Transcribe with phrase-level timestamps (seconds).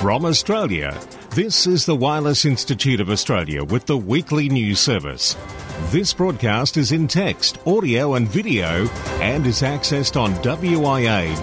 [0.00, 0.98] From Australia,
[1.32, 5.36] this is the Wireless Institute of Australia with the weekly news service.
[5.90, 8.88] This broadcast is in text, audio, and video
[9.20, 11.42] and is accessed on wia.org.au.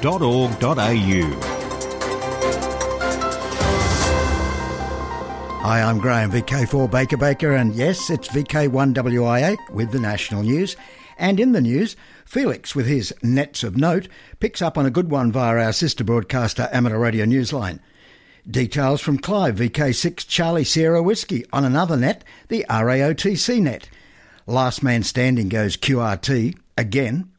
[5.62, 10.76] Hi, I'm Graham, VK4 Baker Baker, and yes, it's VK1WIA with the national news.
[11.20, 11.96] And in the news,
[12.26, 14.08] Felix, with his Nets of Note,
[14.40, 17.82] picks up on a good one via our sister broadcaster Amateur Radio Newsline.
[18.50, 23.90] Details from Clive, VK6 Charlie Sierra Whiskey, on another net, the RAOTC net.
[24.46, 27.30] Last man standing goes QRT, again.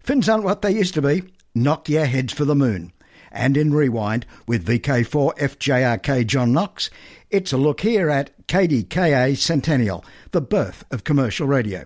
[0.00, 1.22] Fins aren't what they used to be.
[1.56, 2.92] Nokia heads for the moon.
[3.30, 6.90] And in Rewind, with VK4 FJRK John Knox,
[7.30, 11.84] it's a look here at KDKA Centennial, the birth of commercial radio.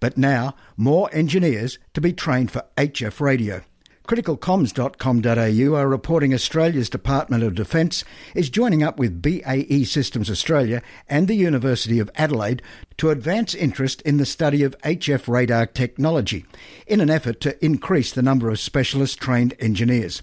[0.00, 3.64] But now, more engineers to be trained for HF radio.
[4.06, 11.26] Criticalcoms.com.au are reporting Australia's Department of Defence is joining up with BAE Systems Australia and
[11.26, 12.60] the University of Adelaide
[12.98, 16.44] to advance interest in the study of HF radar technology
[16.86, 20.20] in an effort to increase the number of specialist trained engineers.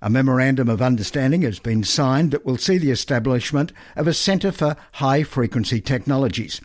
[0.00, 4.50] A memorandum of understanding has been signed that will see the establishment of a centre
[4.50, 6.60] for high frequency technologies.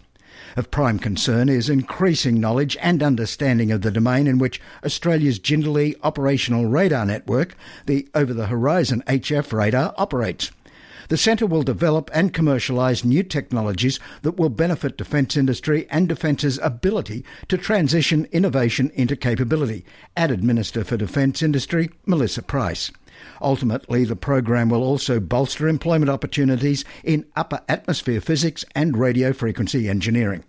[0.58, 5.94] Of prime concern is increasing knowledge and understanding of the domain in which Australia's Jindalee
[6.02, 7.55] Operational Radar Network,
[7.86, 10.50] the Over the Horizon HF radar, operates.
[11.09, 16.58] The centre will develop and commercialise new technologies that will benefit defence industry and defence's
[16.63, 19.85] ability to transition innovation into capability,
[20.16, 22.91] added Minister for Defence Industry Melissa Price.
[23.42, 29.90] Ultimately, the program will also bolster employment opportunities in upper atmosphere physics and radio frequency
[29.90, 30.44] engineering.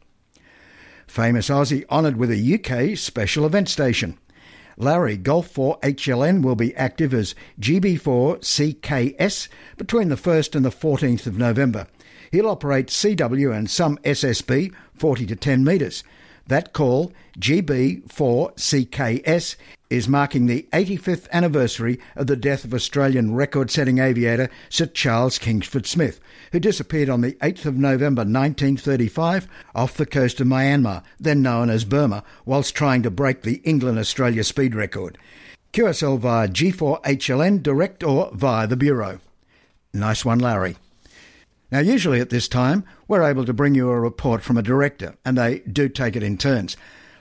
[1.06, 4.18] Famous Aussie honoured with a UK special event station.
[4.76, 10.70] Larry Golf 4 HLN will be active as GB4 CKS between the 1st and the
[10.70, 11.88] 14th of November.
[12.30, 16.04] He'll operate CW and some SSB 40 to 10 metres.
[16.48, 19.56] That call, GB4CKS,
[19.90, 25.38] is marking the 85th anniversary of the death of Australian record setting aviator Sir Charles
[25.38, 26.20] Kingsford Smith,
[26.52, 31.68] who disappeared on the 8th of November 1935 off the coast of Myanmar, then known
[31.68, 35.18] as Burma, whilst trying to break the England Australia speed record.
[35.74, 39.20] QSL via G4HLN direct or via the Bureau.
[39.92, 40.76] Nice one, Larry.
[41.70, 45.16] Now, usually at this time, we're able to bring you a report from a director,
[45.24, 46.76] and they do take it in turns.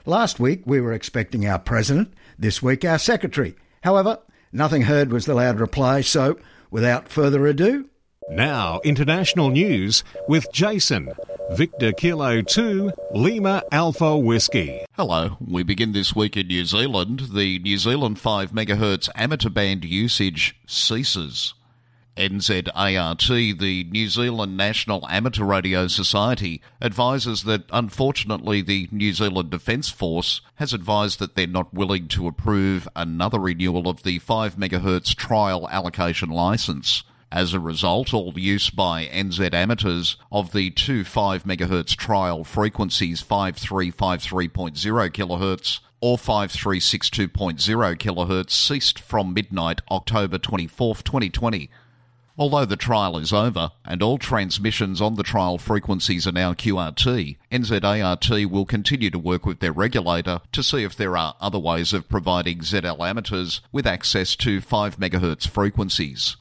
[0.06, 3.56] Last week, we were expecting our president, this week, our secretary.
[3.82, 4.18] However,
[4.50, 6.38] nothing heard was the loud reply, so
[6.70, 7.90] without further ado.
[8.30, 11.12] Now, international news with Jason.
[11.52, 14.84] Victor Kilo 2, Lima Alpha Whiskey.
[14.92, 15.38] Hello.
[15.40, 17.28] We begin this week in New Zealand.
[17.34, 21.54] The New Zealand 5 MHz amateur band usage ceases.
[22.18, 29.88] NZART, the New Zealand National Amateur Radio Society, advises that unfortunately the New Zealand Defence
[29.88, 35.14] Force has advised that they're not willing to approve another renewal of the 5 MHz
[35.14, 37.04] trial allocation licence.
[37.30, 43.22] As a result, all use by NZ amateurs of the two 5 MHz trial frequencies
[43.22, 51.70] 5353.0 kHz or 5362.0 kHz ceased from midnight October 24, 2020.
[52.38, 57.36] Although the trial is over and all transmissions on the trial frequencies are now QRT,
[57.50, 61.92] NZART will continue to work with their regulator to see if there are other ways
[61.92, 66.36] of providing ZL amateurs with access to 5 MHz frequencies.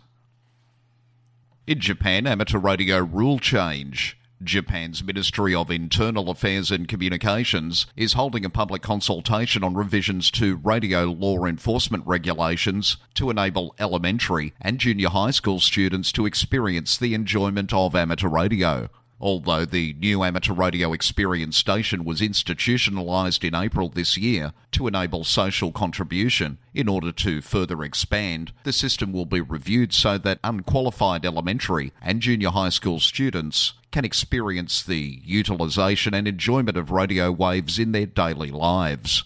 [1.65, 4.19] In Japan, amateur radio rule change.
[4.43, 10.57] Japan's Ministry of Internal Affairs and Communications is holding a public consultation on revisions to
[10.57, 17.13] radio law enforcement regulations to enable elementary and junior high school students to experience the
[17.13, 18.89] enjoyment of amateur radio.
[19.19, 25.23] Although the new amateur radio experience station was institutionalised in April this year to enable
[25.23, 31.25] social contribution in order to further expand, the system will be reviewed so that unqualified
[31.25, 37.79] elementary and junior high school students can experience the utilisation and enjoyment of radio waves
[37.79, 39.23] in their daily lives.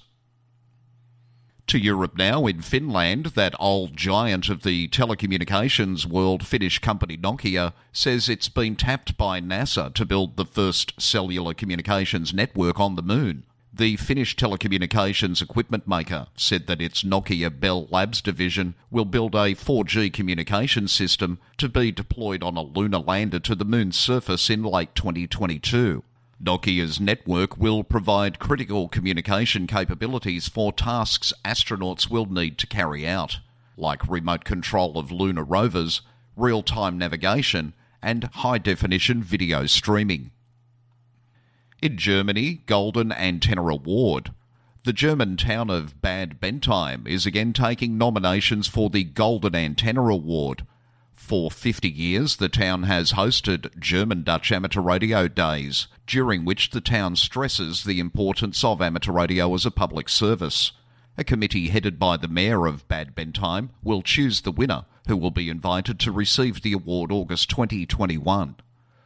[1.71, 7.71] To Europe now, in Finland, that old giant of the telecommunications world, Finnish company Nokia,
[7.93, 13.01] says it's been tapped by NASA to build the first cellular communications network on the
[13.01, 13.45] moon.
[13.73, 19.55] The Finnish telecommunications equipment maker said that its Nokia Bell Labs division will build a
[19.55, 24.63] 4G communication system to be deployed on a lunar lander to the moon's surface in
[24.63, 26.03] late 2022.
[26.43, 33.39] Nokia's network will provide critical communication capabilities for tasks astronauts will need to carry out,
[33.77, 36.01] like remote control of lunar rovers,
[36.35, 40.31] real time navigation, and high definition video streaming.
[41.79, 44.33] In Germany, Golden Antenna Award.
[44.83, 50.65] The German town of Bad Bentheim is again taking nominations for the Golden Antenna Award.
[51.21, 56.81] For 50 years, the town has hosted German Dutch Amateur Radio Days, during which the
[56.81, 60.73] town stresses the importance of amateur radio as a public service.
[61.17, 65.31] A committee headed by the mayor of Bad Bentheim will choose the winner, who will
[65.31, 68.55] be invited to receive the award August 2021.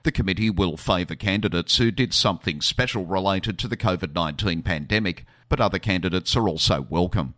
[0.02, 5.26] The committee will favour candidates who did something special related to the COVID 19 pandemic,
[5.48, 7.36] but other candidates are also welcome.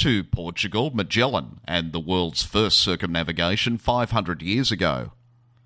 [0.00, 5.12] To Portugal, Magellan, and the world's first circumnavigation 500 years ago.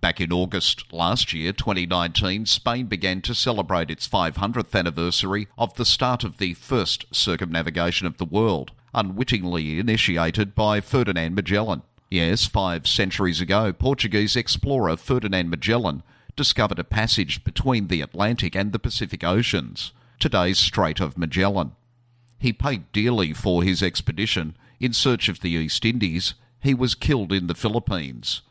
[0.00, 5.84] Back in August last year, 2019, Spain began to celebrate its 500th anniversary of the
[5.84, 11.82] start of the first circumnavigation of the world, unwittingly initiated by Ferdinand Magellan.
[12.10, 16.02] Yes, five centuries ago, Portuguese explorer Ferdinand Magellan
[16.34, 21.76] discovered a passage between the Atlantic and the Pacific Oceans, today's Strait of Magellan.
[22.44, 26.34] He paid dearly for his expedition in search of the East Indies.
[26.60, 28.42] He was killed in the Philippines.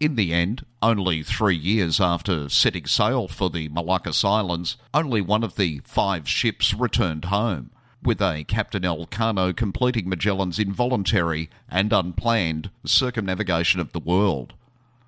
[0.00, 5.44] In the end, only three years after setting sail for the Moluccas Islands, only one
[5.44, 7.70] of the five ships returned home,
[8.02, 14.54] with a Captain Elcano completing Magellan's involuntary and unplanned circumnavigation of the world.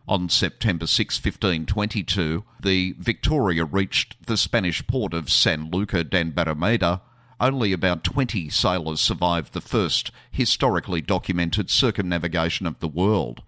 [0.07, 7.01] On September 6, 1522, the Victoria reached the Spanish port of Sanlúcar de Barrameda.
[7.41, 13.43] Only about 20 sailors survived the first historically documented circumnavigation of the world.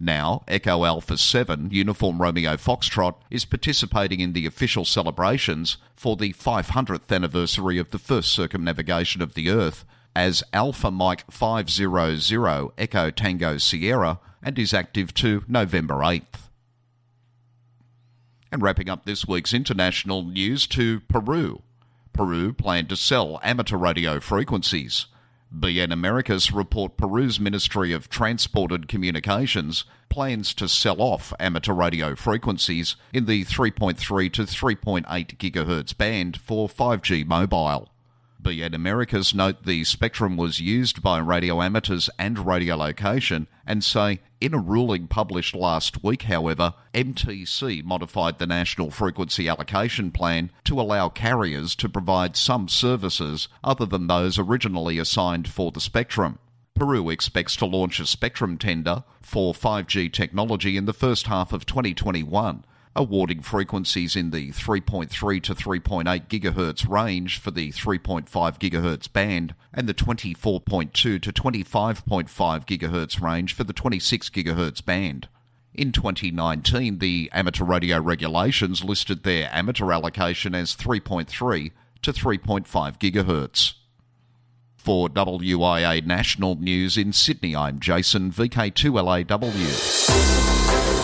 [0.00, 6.32] Now, Echo Alpha 7 Uniform Romeo Foxtrot is participating in the official celebrations for the
[6.32, 9.84] 500th anniversary of the first circumnavigation of the Earth
[10.14, 16.48] as Alpha Mike 500 Echo Tango Sierra and is active to November 8th.
[18.50, 21.62] And wrapping up this week's international news to Peru.
[22.16, 25.06] Peru planned to sell amateur radio frequencies.
[25.54, 32.96] BNamericas report Peru's Ministry of Transport and Communications plans to sell off amateur radio frequencies
[33.12, 37.90] in the 3.3 to 3.8 GHz band for 5G mobile.
[38.46, 44.58] BNamericas note the spectrum was used by radio amateurs and radiolocation and say, in a
[44.58, 51.74] ruling published last week, however, MTC modified the National Frequency Allocation Plan to allow carriers
[51.74, 56.38] to provide some services other than those originally assigned for the spectrum.
[56.72, 61.66] Peru expects to launch a spectrum tender for 5G technology in the first half of
[61.66, 62.64] 2021
[62.96, 69.88] awarding frequencies in the 3.3 to 3.8 GHz range for the 3.5 GHz band and
[69.88, 75.28] the 24.2 to 25.5 GHz range for the 26 GHz band.
[75.74, 83.74] In 2019, the amateur radio regulations listed their amateur allocation as 3.3 to 3.5 GHz.
[84.74, 90.95] For WIA National News in Sydney, I'm Jason, VK2LAW.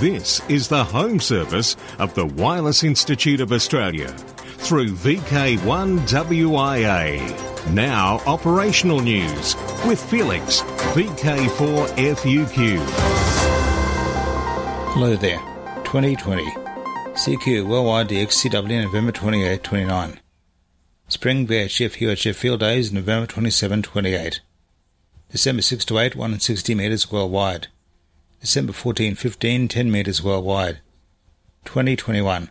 [0.00, 4.08] This is the home service of the Wireless Institute of Australia
[4.56, 7.70] through VK1WIA.
[7.74, 9.54] Now, operational news
[9.86, 10.62] with Felix,
[10.94, 12.78] VK4FUQ.
[14.94, 15.40] Hello there,
[15.84, 16.46] 2020.
[16.46, 20.18] CQ Worldwide DXCW November 28 29.
[21.08, 24.40] Spring VHF UHF Field Days November 27 28.
[25.30, 27.68] December 6 to 8 160 metres worldwide.
[28.40, 30.78] December 14 15, 10 metres worldwide.
[31.66, 32.50] 2021.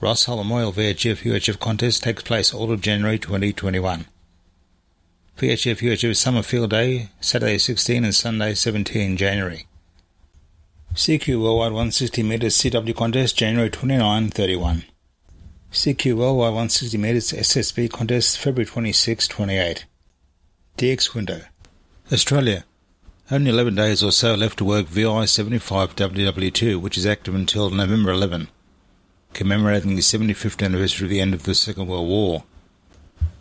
[0.00, 4.06] Ross Memorial VHF UHF contest takes place all of January 2021.
[5.36, 9.66] VHF UHF Summer Field Day, Saturday 16 and Sunday 17 January.
[10.94, 14.84] CQ Worldwide 160 metres CW contest January 29 31.
[15.72, 19.84] CQ Worldwide 160 metres SSB contest February 26 28.
[20.76, 21.40] DX window.
[22.12, 22.64] Australia.
[23.32, 27.70] Only 11 days or so left to work VI 75 WW2, which is active until
[27.70, 28.48] November 11,
[29.32, 32.44] commemorating the 75th anniversary of the end of the Second World War.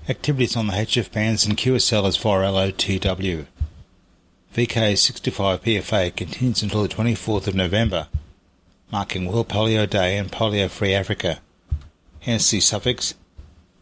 [0.08, 3.48] Activities on the HF bands and QSL as far LOTW.
[4.56, 8.08] VK 65 PFA continues until the 24th of November,
[8.94, 11.40] marking World Polio Day and Polio Free Africa.
[12.22, 13.14] Hence the suffix.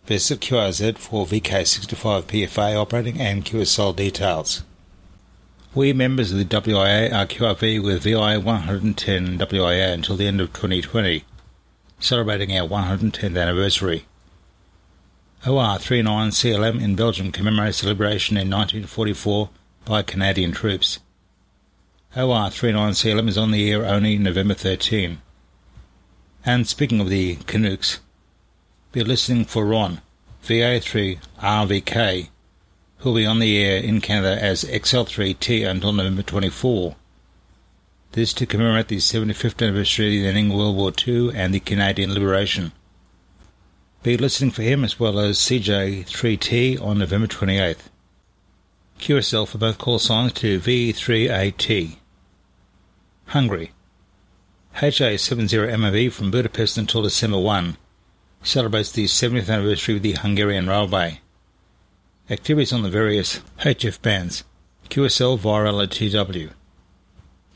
[0.06, 4.64] Visit QRZ for VK 65 PFA operating and QSL details.
[5.76, 10.52] We members of the WIA are QRV with VI 110 WIA until the end of
[10.52, 11.24] 2020,
[12.00, 14.06] celebrating our 110th anniversary.
[15.44, 19.52] OR39CLM in Belgium commemorates the liberation in 1944
[19.86, 21.02] by Canadian troops.
[22.16, 25.22] OR39CLM is on the air only November 13.
[26.44, 28.00] And speaking of the Canucks,
[28.92, 30.02] be listening for Ron,
[30.44, 32.39] VA3RVK, who
[33.04, 36.96] will be on the air in Canada as XL3T until November 24.
[38.12, 41.60] This to commemorate the 75th anniversary of the ending of World War II and the
[41.60, 42.72] Canadian liberation.
[44.02, 47.90] Be listening for him as well as CJ3T on November 28th.
[49.00, 51.98] QSL for both call signs to V3AT.
[53.28, 53.72] Hungary.
[54.76, 57.78] HA70MOV from Budapest until December 1
[58.42, 61.22] celebrates the 70th anniversary of the Hungarian Railway.
[62.32, 64.44] Activities on the various HF bands.
[64.92, 66.52] QSL via LTW.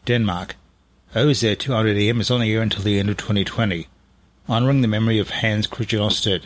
[0.05, 0.55] Denmark.
[1.13, 3.87] OZ200EM is on the air until the end of 2020,
[4.49, 6.45] honouring the memory of Hans Christian Ørsted,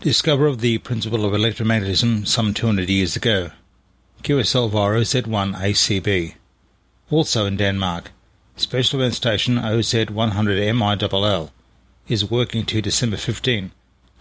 [0.00, 3.52] discoverer of the principle of electromagnetism some 200 years ago.
[4.24, 6.34] QSL via OZ1 ACB.
[7.12, 8.10] Also in Denmark,
[8.56, 11.50] Special Event Station OZ100MILL
[12.08, 13.70] is working to December 15,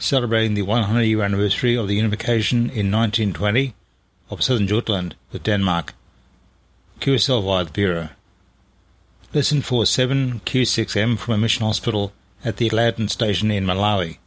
[0.01, 3.75] celebrating the 100 year anniversary of the unification in 1920
[4.29, 5.93] of southern Jutland with Denmark.
[7.00, 8.10] QSL via the Bureau.
[9.34, 14.17] Listen for 7Q6M from a mission hospital at the Aladdin station in Malawi,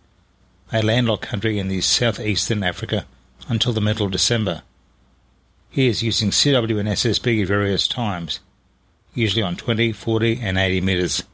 [0.73, 3.05] a landlocked country in the southeastern Africa,
[3.49, 4.63] until the middle of December.
[5.69, 8.41] He is using CW and SSB at various times,
[9.13, 11.25] usually on 20, 40, and 80 meters.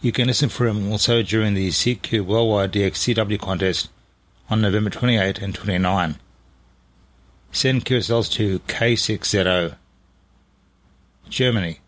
[0.00, 3.90] You can listen for him also during the CQ Worldwide DX CW contest
[4.48, 6.16] on November 28 and 29.
[7.50, 9.74] Send QSLs to K6ZO.
[11.28, 11.80] Germany.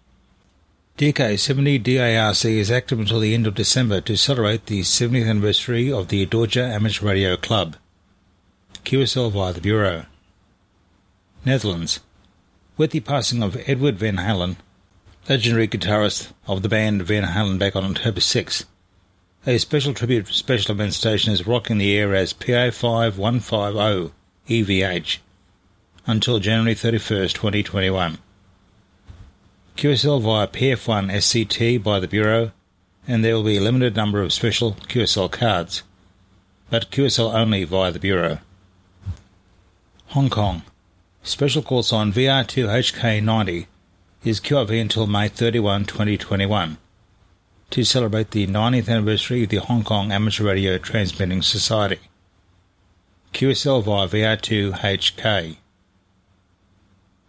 [0.99, 6.09] DK70 DARC is active until the end of December to celebrate the 70th anniversary of
[6.09, 7.77] the Deutsche Amateur Radio Club.
[8.85, 10.07] QSL via the Bureau.
[11.45, 12.01] Netherlands.
[12.77, 14.57] With the passing of Edward Van Halen,
[15.31, 18.65] legendary guitarist of the band Van Halen back on October 6,
[19.47, 24.11] a special tribute special event station is rocking the air as PA5150
[24.49, 25.19] EVH
[26.05, 28.19] until January 31st, 2021.
[29.77, 32.51] QSL via PF1 SCT by the Bureau,
[33.07, 35.85] and there will be a limited number of special QSL cards,
[36.71, 38.39] but QSL only via the Bureau.
[40.07, 40.63] Hong Kong.
[41.23, 43.67] Special call sign VR2HK90
[44.23, 46.77] is QRV until May 31, 2021,
[47.71, 51.99] to celebrate the 90th anniversary of the Hong Kong Amateur Radio Transmitting Society.
[53.33, 55.57] QSL via VR2HK.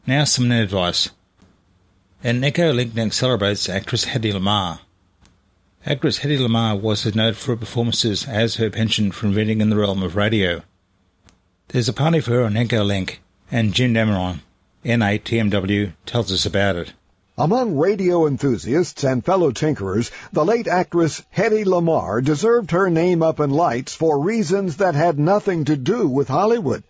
[0.05, 1.11] Now some net advice.
[2.23, 4.79] An Echo Link next celebrates actress Hedy Lamarr.
[5.85, 9.77] Actress Hedy Lamarr was noted for her performances as her pension for inventing in the
[9.77, 10.61] realm of radio.
[11.69, 14.41] There's a party for her on Echo Link, and Jim Dameron,
[14.83, 16.93] N8TMW, tells us about it.
[17.37, 23.39] Among radio enthusiasts and fellow tinkerers, the late actress Hedy Lamarr deserved her name up
[23.39, 26.83] in lights for reasons that had nothing to do with Hollywood.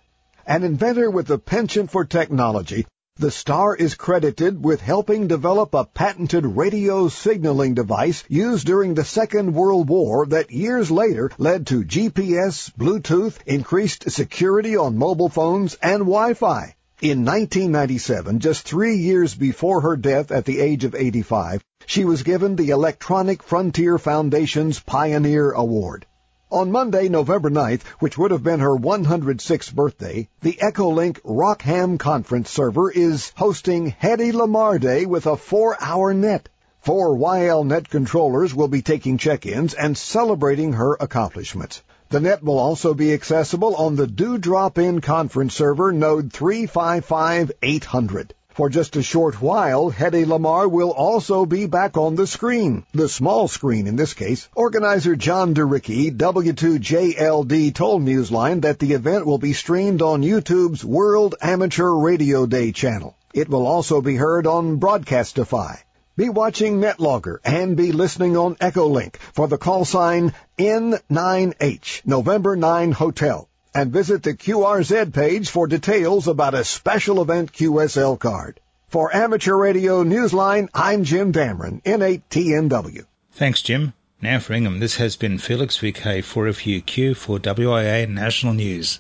[0.46, 2.86] An inventor with a penchant for technology,
[3.18, 9.06] the star is credited with helping develop a patented radio signaling device used during the
[9.06, 15.76] Second World War that years later led to GPS, Bluetooth, increased security on mobile phones,
[15.84, 16.76] and Wi-Fi.
[17.02, 22.22] In 1997, just three years before her death at the age of 85, she was
[22.22, 26.06] given the Electronic Frontier Foundation's Pioneer Award.
[26.52, 32.52] On Monday, November 9th, which would have been her 106th birthday, the Echolink Rockham conference
[32.52, 36.50] server is hosting Hedy Lamarr Day with a four-hour net.
[36.82, 41.82] Four YLNet controllers will be taking check-ins and celebrating her accomplishments.
[42.12, 48.34] The net will also be accessible on the Do Dewdrop In conference server node 355800.
[48.50, 53.08] For just a short while, Hedy Lamarr will also be back on the screen, the
[53.08, 54.50] small screen in this case.
[54.56, 61.36] Organizer John DeRicky, W2JLD, told Newsline that the event will be streamed on YouTube's World
[61.42, 63.16] Amateur Radio Day channel.
[63.34, 65.78] It will also be heard on Broadcastify.
[66.22, 72.92] Be watching NetLogger and be listening on Echolink for the call sign N9H, November 9
[72.92, 78.60] Hotel and visit the QRZ page for details about a special event QSL card.
[78.90, 83.08] For Amateur Radio Newsline, I'm Jim Dameron, N8TMW.
[83.32, 83.94] Thanks, Jim.
[84.22, 89.00] Now for Ingham, this has been Felix VK 4FUQ for WIA National News.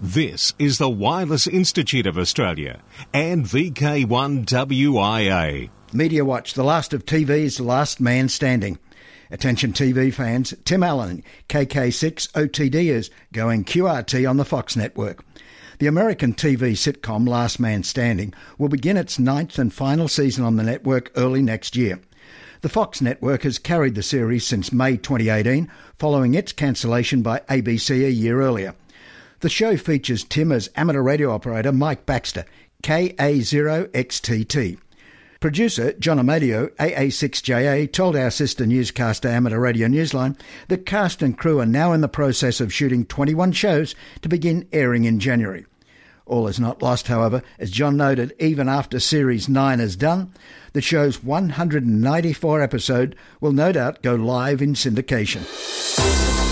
[0.00, 2.80] This is the Wireless Institute of Australia
[3.12, 5.70] and VK1WIA.
[5.94, 8.80] Media Watch, the last of TV's last man standing.
[9.30, 15.24] Attention TV fans, Tim Allen, KK6 OTD is going QRT on the Fox network.
[15.78, 20.56] The American TV sitcom Last Man Standing will begin its ninth and final season on
[20.56, 22.00] the network early next year.
[22.62, 28.04] The Fox network has carried the series since May 2018, following its cancellation by ABC
[28.04, 28.74] a year earlier.
[29.40, 32.46] The show features Tim as amateur radio operator Mike Baxter,
[32.82, 34.78] KA0XTT.
[35.44, 41.60] Producer John Amodeo, AA6JA, told our sister newscaster Amateur Radio Newsline that cast and crew
[41.60, 45.66] are now in the process of shooting 21 shows to begin airing in January.
[46.24, 50.32] All is not lost, however, as John noted, even after Series 9 is done,
[50.72, 56.43] the show's 194 episode will no doubt go live in syndication.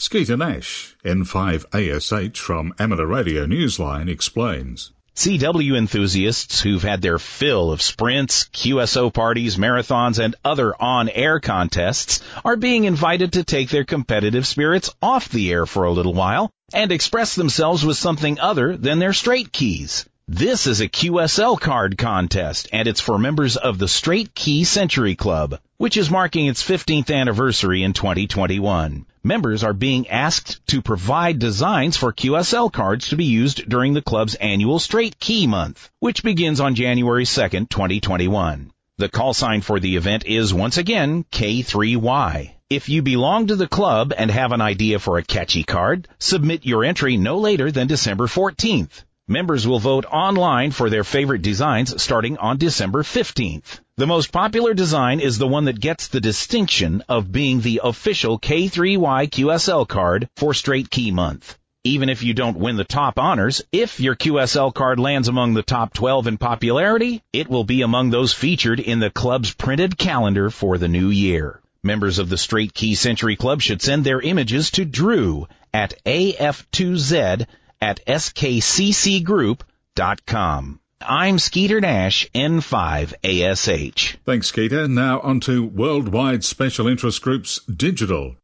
[0.00, 4.92] Skeeter Nash, N5ASH from Amateur Radio Newsline, explains.
[5.16, 12.20] CW enthusiasts who've had their fill of sprints, QSO parties, marathons, and other on-air contests
[12.44, 16.48] are being invited to take their competitive spirits off the air for a little while
[16.72, 20.08] and express themselves with something other than their straight keys.
[20.30, 25.14] This is a QSL card contest, and it's for members of the Straight Key Century
[25.14, 29.06] Club, which is marking its 15th anniversary in 2021.
[29.24, 34.02] Members are being asked to provide designs for QSL cards to be used during the
[34.02, 38.70] club's annual Straight Key Month, which begins on January 2nd, 2021.
[38.98, 42.50] The call sign for the event is once again K3Y.
[42.68, 46.66] If you belong to the club and have an idea for a catchy card, submit
[46.66, 49.04] your entry no later than December 14th.
[49.30, 53.80] Members will vote online for their favorite designs starting on December 15th.
[53.98, 58.38] The most popular design is the one that gets the distinction of being the official
[58.38, 61.58] K3Y QSL card for Straight Key Month.
[61.84, 65.62] Even if you don't win the top honors, if your QSL card lands among the
[65.62, 70.48] top 12 in popularity, it will be among those featured in the club's printed calendar
[70.48, 71.60] for the new year.
[71.82, 77.46] Members of the Straight Key Century Club should send their images to Drew at AF2Z
[77.80, 80.80] at skccgroup.com.
[81.00, 84.16] I'm Skeeter Nash, N5ASH.
[84.24, 84.88] Thanks, Skeeter.
[84.88, 88.36] Now on to Worldwide Special Interest Groups Digital.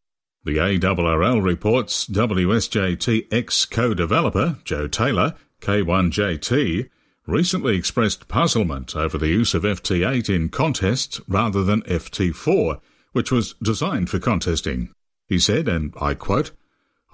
[0.45, 6.91] The ARRL reports WSJT-X co-developer Joe Taylor, K1JT,
[7.27, 12.81] recently expressed puzzlement over the use of FT8 in contests rather than FT4,
[13.13, 14.91] which was designed for contesting.
[15.27, 16.51] He said, and I quote,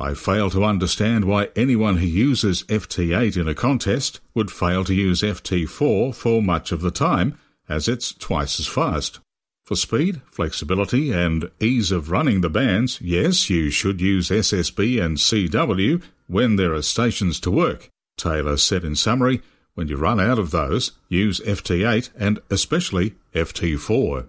[0.01, 4.95] I fail to understand why anyone who uses FT8 in a contest would fail to
[4.95, 9.21] use FT4 for much of the time, as it's twice as fast.
[9.67, 15.19] For speed, flexibility, and ease of running the bands, yes, you should use SSB and
[15.19, 17.91] CW when there are stations to work.
[18.17, 19.43] Taylor said in summary,
[19.75, 24.29] when you run out of those, use FT8 and especially FT4.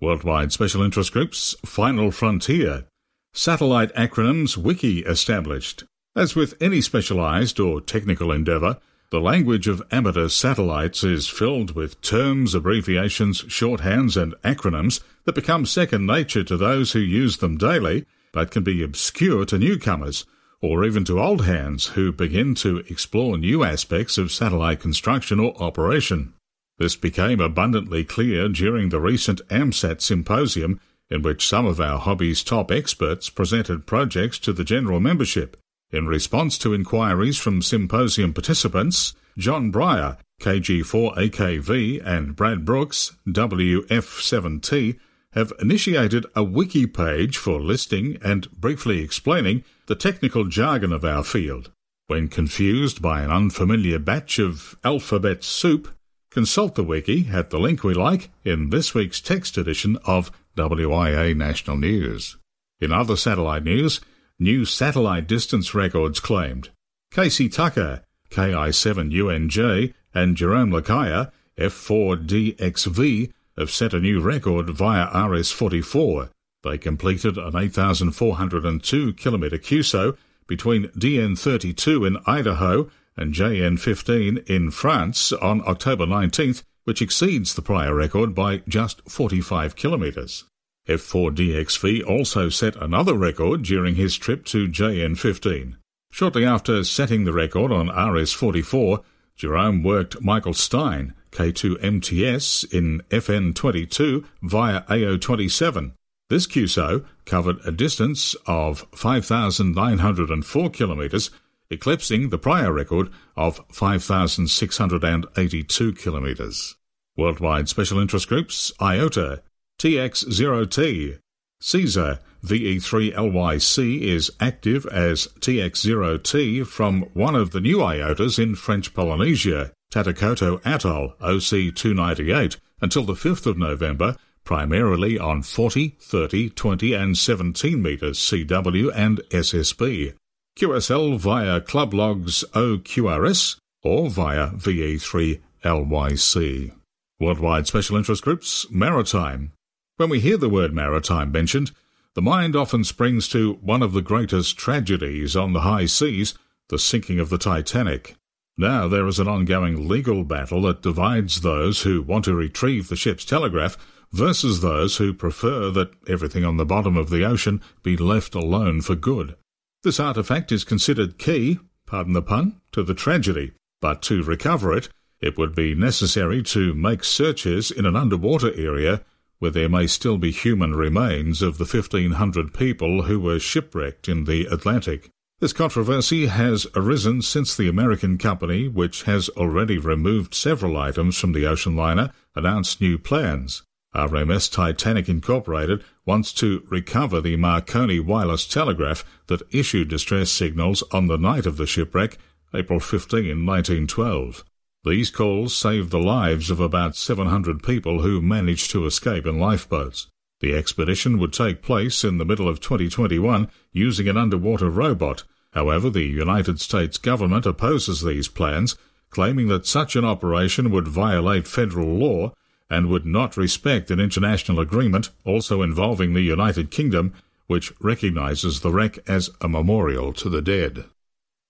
[0.00, 2.84] Worldwide Special Interest Groups Final Frontier
[3.32, 5.84] Satellite Acronyms Wiki established.
[6.16, 8.78] As with any specialized or technical endeavor,
[9.10, 15.64] the language of amateur satellites is filled with terms, abbreviations, shorthands, and acronyms that become
[15.64, 20.26] second nature to those who use them daily, but can be obscure to newcomers,
[20.60, 25.56] or even to old hands who begin to explore new aspects of satellite construction or
[25.62, 26.34] operation.
[26.78, 32.42] This became abundantly clear during the recent AMSAT symposium in which some of our hobby's
[32.44, 35.56] top experts presented projects to the general membership.
[35.90, 44.98] In response to inquiries from symposium participants, John Brier, KG4AKV, and Brad Brooks, WF7T,
[45.32, 51.22] have initiated a wiki page for listing and briefly explaining the technical jargon of our
[51.22, 51.70] field.
[52.06, 55.88] When confused by an unfamiliar batch of alphabet soup,
[56.30, 61.36] consult the wiki at the link we like in this week's text edition of WIA
[61.36, 62.36] National News.
[62.80, 64.00] In other satellite news,
[64.38, 66.70] new satellite distance records claimed.
[67.10, 76.30] Casey Tucker, KI7UNJ, and Jerome LeCuyer, F4DXV, have set a new record via RS44.
[76.62, 80.16] They completed an 8,402 kilometre QSO
[80.46, 87.94] between DN32 in Idaho and JN15 in France on October 19th, which exceeds the prior
[87.94, 90.44] record by just 45 kilometres.
[90.88, 95.74] F4DXV also set another record during his trip to JN15.
[96.10, 99.04] Shortly after setting the record on RS44,
[99.36, 105.92] Jerome worked Michael Stein, K2MTS, in FN22 via AO27.
[106.30, 111.30] This QSO covered a distance of 5,904 kilometres,
[111.70, 116.76] eclipsing the prior record of 5,682 kilometres.
[117.18, 119.42] Worldwide Special Interest Groups, IOTA,
[119.80, 121.18] TX0T,
[121.60, 129.72] Cezar VE3LYC is active as TX0T from one of the new IOTAs in French Polynesia,
[129.92, 137.82] Tatakoto Atoll OC298, until the 5th of November, primarily on 40, 30, 20 and 17
[137.82, 140.14] metres CW and SSB.
[140.56, 146.77] QSL via Club Logs OQRS or via VE3LYC.
[147.20, 149.50] Worldwide Special Interest Groups, Maritime.
[149.96, 151.72] When we hear the word maritime mentioned,
[152.14, 156.34] the mind often springs to one of the greatest tragedies on the high seas,
[156.68, 158.14] the sinking of the Titanic.
[158.56, 162.94] Now there is an ongoing legal battle that divides those who want to retrieve the
[162.94, 163.76] ship's telegraph
[164.12, 168.80] versus those who prefer that everything on the bottom of the ocean be left alone
[168.80, 169.34] for good.
[169.82, 174.88] This artifact is considered key, pardon the pun, to the tragedy, but to recover it,
[175.20, 179.02] it would be necessary to make searches in an underwater area
[179.38, 184.24] where there may still be human remains of the 1,500 people who were shipwrecked in
[184.24, 185.10] the Atlantic.
[185.40, 191.32] This controversy has arisen since the American company, which has already removed several items from
[191.32, 193.62] the ocean liner, announced new plans.
[193.94, 201.06] RMS Titanic Incorporated wants to recover the Marconi wireless telegraph that issued distress signals on
[201.06, 202.18] the night of the shipwreck,
[202.52, 204.44] April 15, 1912.
[204.84, 210.06] These calls saved the lives of about 700 people who managed to escape in lifeboats.
[210.40, 215.24] The expedition would take place in the middle of 2021 using an underwater robot.
[215.52, 218.76] However, the United States government opposes these plans,
[219.10, 222.32] claiming that such an operation would violate federal law
[222.70, 227.12] and would not respect an international agreement also involving the United Kingdom,
[227.46, 230.84] which recognizes the wreck as a memorial to the dead.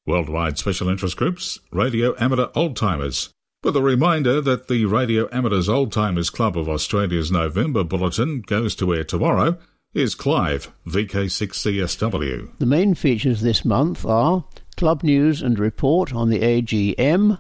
[0.09, 3.29] Worldwide Special Interest Groups, Radio Amateur Old Timers,
[3.63, 8.75] with a reminder that the Radio Amateurs Old Timers Club of Australia's November Bulletin goes
[8.77, 9.59] to air tomorrow.
[9.93, 12.59] Is Clive, VK6CSW.
[12.59, 14.45] The main features this month are
[14.79, 17.39] Club News and Report on the AGM,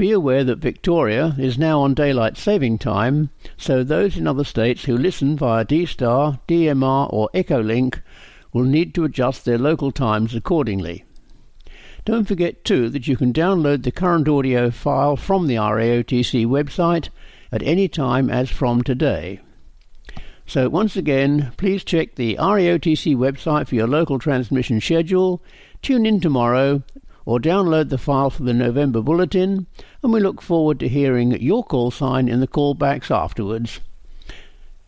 [0.00, 4.84] Be aware that Victoria is now on daylight saving time, so those in other states
[4.84, 8.00] who listen via D-Star, DMR or Echolink
[8.50, 11.04] will need to adjust their local times accordingly.
[12.06, 17.10] Don't forget too that you can download the current audio file from the RAOTC website
[17.52, 19.40] at any time as from today.
[20.46, 25.42] So once again, please check the RAOTC website for your local transmission schedule.
[25.82, 26.82] Tune in tomorrow
[27.30, 29.64] or download the file for the November Bulletin,
[30.02, 33.78] and we look forward to hearing your call sign in the callbacks afterwards.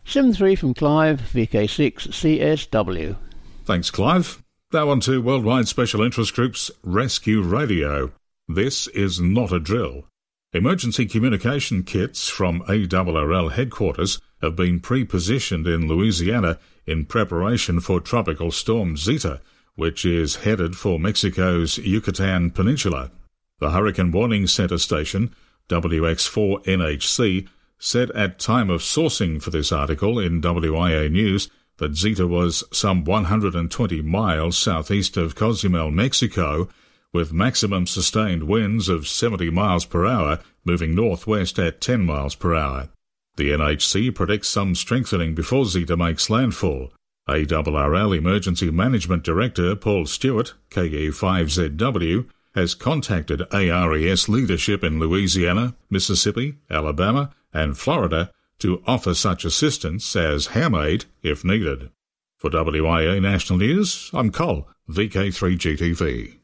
[0.05, 3.15] 7-3 from Clive, VK6CSW.
[3.63, 4.43] Thanks, Clive.
[4.73, 8.11] Now on to Worldwide Special Interest Group's Rescue Radio.
[8.49, 10.03] This is not a drill.
[10.51, 18.51] Emergency communication kits from ARRL headquarters have been pre-positioned in Louisiana in preparation for Tropical
[18.51, 19.39] Storm Zeta,
[19.75, 23.11] which is headed for Mexico's Yucatan Peninsula.
[23.59, 25.33] The Hurricane Warning Center station,
[25.69, 27.47] WX4NHC,
[27.79, 33.03] said at time of sourcing for this article in WIA News that Zeta was some
[33.03, 36.69] 120 miles southeast of Cozumel, Mexico,
[37.11, 42.55] with maximum sustained winds of 70 miles per hour moving northwest at 10 miles per
[42.55, 42.89] hour.
[43.35, 46.91] The NHC predicts some strengthening before Zeta makes landfall.
[47.27, 57.31] ARRL Emergency Management Director Paul Stewart, KE5ZW, has contacted ARES leadership in Louisiana, Mississippi, Alabama,
[57.53, 61.89] and Florida to offer such assistance as ham aid if needed.
[62.37, 66.39] For WIA National News, I'm Cole, VK3GTV.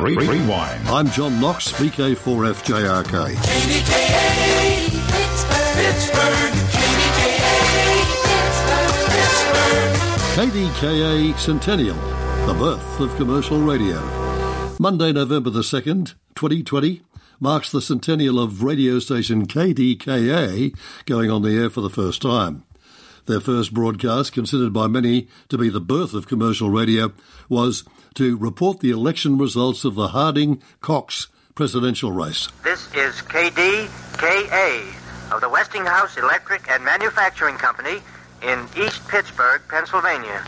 [0.00, 0.88] Rewind.
[0.88, 3.34] I'm John Knox, VK4FJRK.
[3.34, 6.65] KDKA, Pittsburgh, Pittsburgh,
[10.36, 11.96] KDKA Centennial,
[12.46, 13.98] the birth of commercial radio.
[14.78, 17.00] Monday, November the 2nd, 2020,
[17.40, 22.64] marks the centennial of radio station KDKA going on the air for the first time.
[23.24, 27.14] Their first broadcast, considered by many to be the birth of commercial radio,
[27.48, 27.84] was
[28.16, 32.48] to report the election results of the Harding Cox presidential race.
[32.62, 38.02] This is KDKA of the Westinghouse Electric and Manufacturing Company
[38.46, 40.44] in East Pittsburgh, Pennsylvania.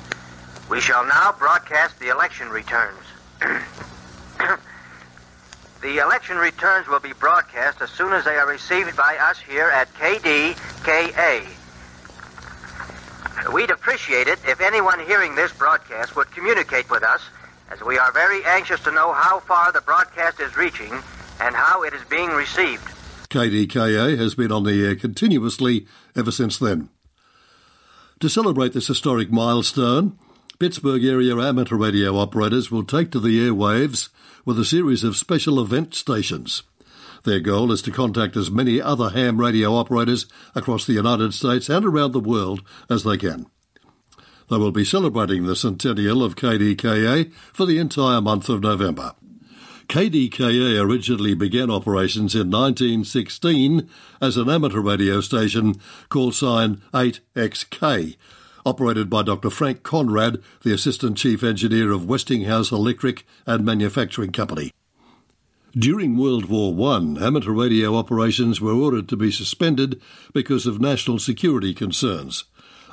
[0.71, 3.03] We shall now broadcast the election returns.
[5.83, 9.69] the election returns will be broadcast as soon as they are received by us here
[9.71, 11.45] at KDKA.
[13.53, 17.23] We'd appreciate it if anyone hearing this broadcast would communicate with us,
[17.71, 20.93] as we are very anxious to know how far the broadcast is reaching
[21.41, 22.85] and how it is being received.
[23.31, 26.91] KDKA has been on the air continuously ever since then.
[28.21, 30.19] To celebrate this historic milestone,
[30.59, 34.09] Pittsburgh area amateur radio operators will take to the airwaves
[34.45, 36.65] with a series of special event stations.
[37.23, 40.27] Their goal is to contact as many other ham radio operators
[40.57, 43.47] across the United States and around the world as they can.
[44.51, 49.15] They will be celebrating the centennial of KDKA for the entire month of November.
[49.88, 53.88] KDKA originally began operations in 1916
[54.20, 55.77] as an amateur radio station
[56.11, 58.16] called sign 8XK,
[58.66, 59.48] operated by Dr.
[59.48, 64.72] Frank Conrad, the Assistant Chief Engineer of Westinghouse Electric and Manufacturing Company.
[65.72, 70.03] During World War I, amateur radio operations were ordered to be suspended
[70.35, 72.44] because of national security concerns.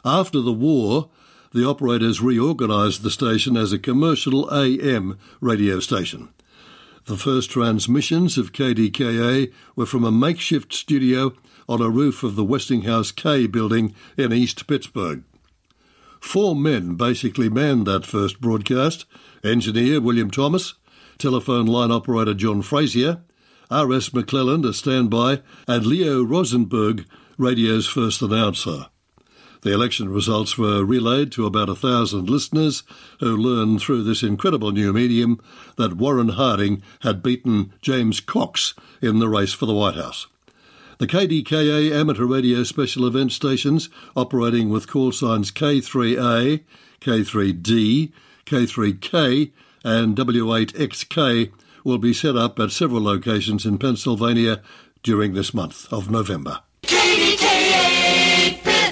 [0.06, 1.10] After the war,
[1.52, 6.30] the operators reorganised the station as a commercial AM radio station.
[7.06, 11.34] The first transmissions of KDKA were from a makeshift studio
[11.70, 15.24] on a roof of the Westinghouse K building in East Pittsburgh.
[16.20, 19.06] Four men basically manned that first broadcast
[19.44, 20.74] engineer William Thomas,
[21.20, 23.22] telephone line operator John Frazier,
[23.70, 24.10] R.S.
[24.10, 27.06] McClelland, a standby, and Leo Rosenberg,
[27.38, 28.88] radio's first announcer.
[29.66, 32.84] The election results were relayed to about a thousand listeners
[33.20, 35.42] who learned through this incredible new medium
[35.76, 40.28] that Warren Harding had beaten James Cox in the race for the White House.
[41.00, 46.64] The KDKA amateur radio special event stations operating with call signs K3A,
[47.02, 48.12] K3D,
[48.46, 49.52] K3K,
[49.84, 51.52] and W8XK
[51.84, 54.62] will be set up at several locations in Pennsylvania
[55.02, 56.60] during this month of November.
[56.84, 57.65] KDKA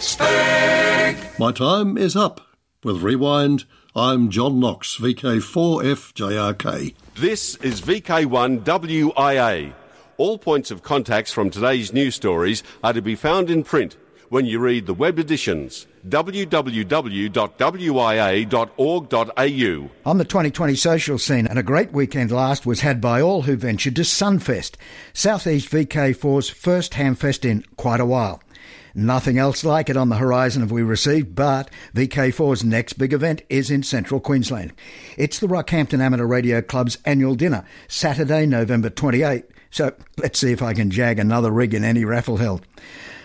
[0.03, 1.15] Pittsburgh.
[1.39, 2.41] My time is up.
[2.83, 3.63] With Rewind,
[3.95, 6.93] I'm John Knox, VK4FJRK.
[7.15, 9.73] This is VK1WIA.
[10.17, 13.95] All points of contacts from today's news stories are to be found in print
[14.27, 16.49] when you read the web editions www.wia.org.au.
[20.05, 23.55] On the 2020 social scene, and a great weekend last was had by all who
[23.55, 24.75] ventured to Sunfest,
[25.13, 28.42] Southeast VK4's first hamfest in quite a while.
[28.95, 33.41] Nothing else like it on the horizon have we received, but VK4's next big event
[33.49, 34.71] is in central Queensland.
[35.17, 39.45] It's the Rockhampton Amateur Radio Club's annual dinner, Saturday, November 28.
[39.71, 42.62] So let's see if I can jag another rig in any raffle held.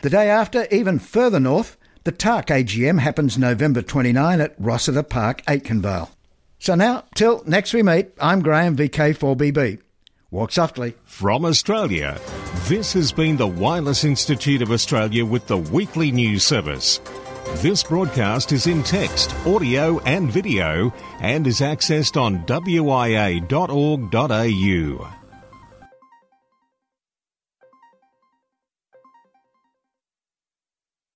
[0.00, 5.42] The day after, even further north, the TARC AGM happens November 29 at Rossiter Park,
[5.44, 6.08] Aitkenvale.
[6.58, 9.80] So now, till next we meet, I'm Graham, VK4BB.
[10.30, 10.94] Walk softly.
[11.06, 12.20] From Australia,
[12.66, 17.00] this has been the Wireless Institute of Australia with the weekly news service.
[17.62, 23.48] This broadcast is in text, audio, and video and is accessed on wia.org.au.